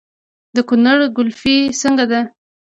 [0.55, 2.19] د کونړ ګلپي څنګه ده؟